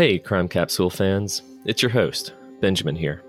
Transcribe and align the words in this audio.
Hey, 0.00 0.18
Crime 0.18 0.48
Capsule 0.48 0.88
fans. 0.88 1.42
It's 1.66 1.82
your 1.82 1.90
host, 1.90 2.32
Benjamin 2.62 2.96
here. 2.96 3.22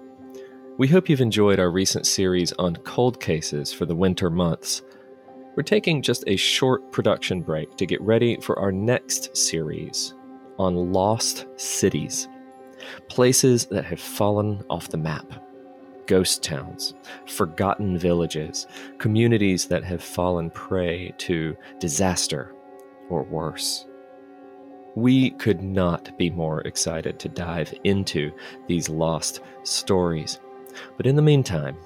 We 0.77 0.87
hope 0.87 1.09
you've 1.09 1.19
enjoyed 1.19 1.59
our 1.59 1.69
recent 1.69 2.07
series 2.07 2.53
on 2.53 2.77
cold 2.85 3.19
cases 3.19 3.73
for 3.73 3.85
the 3.85 3.93
winter 3.93 4.29
months. 4.29 4.81
We're 5.57 5.63
taking 5.63 6.01
just 6.01 6.23
a 6.27 6.37
short 6.37 6.89
production 6.93 7.41
break 7.41 7.75
to 7.75 7.85
get 7.85 7.99
ready 7.99 8.39
for 8.39 8.57
our 8.57 8.71
next 8.71 9.35
series 9.35 10.13
on 10.57 10.93
lost 10.93 11.45
cities, 11.57 12.29
places 13.09 13.65
that 13.65 13.83
have 13.83 13.99
fallen 13.99 14.63
off 14.69 14.87
the 14.87 14.97
map, 14.97 15.29
ghost 16.07 16.41
towns, 16.41 16.93
forgotten 17.27 17.97
villages, 17.97 18.65
communities 18.97 19.65
that 19.65 19.83
have 19.83 20.01
fallen 20.01 20.49
prey 20.49 21.13
to 21.17 21.53
disaster 21.81 22.55
or 23.09 23.23
worse. 23.23 23.87
We 24.95 25.31
could 25.31 25.61
not 25.61 26.17
be 26.17 26.29
more 26.29 26.61
excited 26.61 27.19
to 27.19 27.29
dive 27.29 27.73
into 27.83 28.31
these 28.67 28.89
lost 28.89 29.41
stories. 29.63 30.39
But 30.97 31.05
in 31.05 31.15
the 31.15 31.21
meantime, 31.21 31.77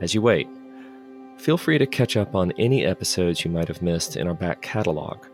as 0.00 0.14
you 0.14 0.22
wait, 0.22 0.48
feel 1.36 1.58
free 1.58 1.78
to 1.78 1.86
catch 1.86 2.16
up 2.16 2.34
on 2.34 2.52
any 2.52 2.84
episodes 2.84 3.44
you 3.44 3.50
might 3.50 3.68
have 3.68 3.82
missed 3.82 4.16
in 4.16 4.28
our 4.28 4.34
back 4.34 4.62
catalog, 4.62 5.26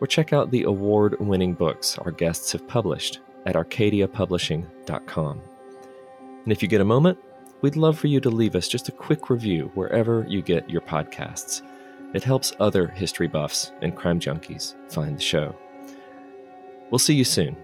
or 0.00 0.06
check 0.06 0.32
out 0.32 0.50
the 0.50 0.64
award 0.64 1.16
winning 1.20 1.54
books 1.54 1.98
our 1.98 2.10
guests 2.10 2.52
have 2.52 2.66
published 2.68 3.20
at 3.46 3.54
arcadiapublishing.com. 3.54 5.40
And 6.44 6.52
if 6.52 6.62
you 6.62 6.68
get 6.68 6.80
a 6.80 6.84
moment, 6.84 7.18
we'd 7.62 7.76
love 7.76 7.98
for 7.98 8.08
you 8.08 8.20
to 8.20 8.30
leave 8.30 8.54
us 8.54 8.68
just 8.68 8.88
a 8.88 8.92
quick 8.92 9.30
review 9.30 9.70
wherever 9.74 10.26
you 10.28 10.42
get 10.42 10.68
your 10.68 10.82
podcasts. 10.82 11.62
It 12.12 12.22
helps 12.22 12.52
other 12.60 12.88
history 12.88 13.28
buffs 13.28 13.72
and 13.80 13.96
crime 13.96 14.20
junkies 14.20 14.74
find 14.92 15.16
the 15.16 15.22
show. 15.22 15.56
We'll 16.90 16.98
see 16.98 17.14
you 17.14 17.24
soon. 17.24 17.56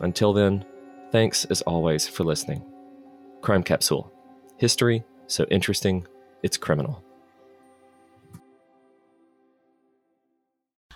Until 0.00 0.32
then, 0.32 0.64
thanks 1.10 1.44
as 1.46 1.62
always 1.62 2.08
for 2.08 2.24
listening. 2.24 2.64
Crime 3.42 3.62
Capsule 3.62 4.12
History 4.56 5.04
so 5.32 5.46
interesting, 5.50 6.06
it's 6.42 6.56
criminal. 6.56 7.02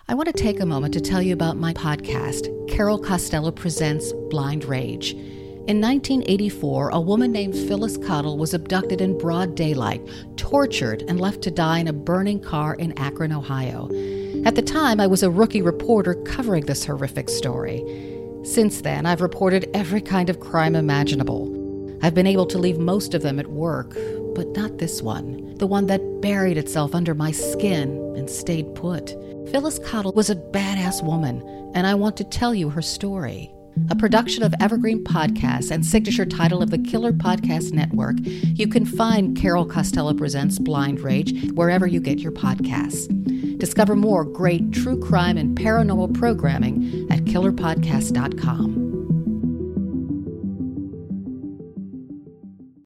I 0.08 0.14
want 0.14 0.26
to 0.28 0.32
take 0.32 0.60
a 0.60 0.66
moment 0.66 0.94
to 0.94 1.00
tell 1.00 1.20
you 1.20 1.32
about 1.32 1.56
my 1.56 1.72
podcast, 1.72 2.68
Carol 2.68 2.98
Costello 2.98 3.50
Presents 3.50 4.12
Blind 4.30 4.64
Rage. 4.64 5.12
In 5.12 5.80
1984, 5.80 6.90
a 6.90 7.00
woman 7.00 7.32
named 7.32 7.54
Phyllis 7.54 7.96
Cottle 7.96 8.38
was 8.38 8.54
abducted 8.54 9.00
in 9.00 9.18
broad 9.18 9.56
daylight, 9.56 10.06
tortured, 10.36 11.02
and 11.08 11.18
left 11.18 11.42
to 11.42 11.50
die 11.50 11.80
in 11.80 11.88
a 11.88 11.92
burning 11.92 12.38
car 12.38 12.74
in 12.74 12.96
Akron, 12.98 13.32
Ohio. 13.32 13.88
At 14.46 14.54
the 14.54 14.62
time, 14.62 15.00
I 15.00 15.08
was 15.08 15.24
a 15.24 15.30
rookie 15.30 15.60
reporter 15.60 16.14
covering 16.14 16.66
this 16.66 16.84
horrific 16.84 17.28
story. 17.28 17.84
Since 18.44 18.82
then, 18.82 19.04
I've 19.04 19.20
reported 19.20 19.68
every 19.74 20.00
kind 20.00 20.30
of 20.30 20.38
crime 20.38 20.76
imaginable. 20.76 21.52
I've 22.00 22.14
been 22.14 22.28
able 22.28 22.46
to 22.46 22.58
leave 22.58 22.78
most 22.78 23.12
of 23.12 23.22
them 23.22 23.40
at 23.40 23.48
work, 23.48 23.98
but 24.36 24.46
not 24.50 24.78
this 24.78 25.02
one, 25.02 25.56
the 25.56 25.66
one 25.66 25.86
that 25.86 26.20
buried 26.20 26.58
itself 26.58 26.94
under 26.94 27.12
my 27.12 27.32
skin 27.32 28.14
and 28.16 28.30
stayed 28.30 28.72
put. 28.76 29.16
Phyllis 29.50 29.80
Cottle 29.80 30.12
was 30.12 30.30
a 30.30 30.36
badass 30.36 31.04
woman, 31.04 31.42
and 31.74 31.84
I 31.84 31.94
want 31.94 32.16
to 32.18 32.24
tell 32.24 32.54
you 32.54 32.70
her 32.70 32.82
story. 32.82 33.52
A 33.90 33.96
production 33.96 34.44
of 34.44 34.54
Evergreen 34.60 35.02
Podcasts 35.02 35.72
and 35.72 35.84
signature 35.84 36.24
title 36.24 36.62
of 36.62 36.70
the 36.70 36.78
Killer 36.78 37.12
Podcast 37.12 37.72
Network, 37.72 38.14
you 38.22 38.68
can 38.68 38.86
find 38.86 39.36
Carol 39.36 39.66
Costello 39.66 40.14
Presents 40.14 40.60
Blind 40.60 41.00
Rage 41.00 41.50
wherever 41.54 41.88
you 41.88 41.98
get 41.98 42.20
your 42.20 42.32
podcasts. 42.32 43.12
Discover 43.66 43.96
more 43.96 44.24
great 44.24 44.70
true 44.70 44.96
crime 44.96 45.36
and 45.36 45.58
paranormal 45.58 46.14
programming 46.14 47.04
at 47.10 47.24
killerpodcast.com. 47.24 48.85